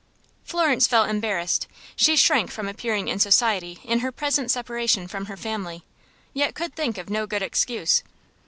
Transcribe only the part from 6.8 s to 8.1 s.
of no good excuse.